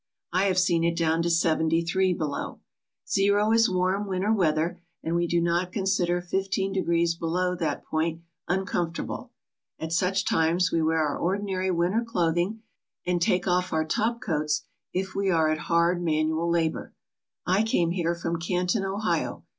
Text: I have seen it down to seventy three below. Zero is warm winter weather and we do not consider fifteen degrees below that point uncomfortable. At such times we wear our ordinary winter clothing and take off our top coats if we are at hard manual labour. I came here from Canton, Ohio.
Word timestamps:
I 0.33 0.45
have 0.45 0.57
seen 0.57 0.83
it 0.83 0.97
down 0.97 1.21
to 1.21 1.29
seventy 1.29 1.85
three 1.85 2.11
below. 2.11 2.59
Zero 3.07 3.51
is 3.51 3.69
warm 3.69 4.07
winter 4.07 4.33
weather 4.33 4.81
and 5.03 5.13
we 5.15 5.27
do 5.27 5.39
not 5.39 5.71
consider 5.71 6.23
fifteen 6.23 6.73
degrees 6.73 7.13
below 7.13 7.53
that 7.57 7.85
point 7.85 8.23
uncomfortable. 8.47 9.29
At 9.77 9.91
such 9.93 10.25
times 10.25 10.71
we 10.71 10.81
wear 10.81 11.05
our 11.07 11.19
ordinary 11.19 11.69
winter 11.69 12.03
clothing 12.03 12.63
and 13.05 13.21
take 13.21 13.47
off 13.47 13.71
our 13.71 13.85
top 13.85 14.21
coats 14.21 14.63
if 14.91 15.13
we 15.13 15.29
are 15.29 15.49
at 15.51 15.59
hard 15.69 16.01
manual 16.01 16.49
labour. 16.49 16.95
I 17.45 17.61
came 17.61 17.91
here 17.91 18.15
from 18.15 18.39
Canton, 18.39 18.83
Ohio. 18.83 19.43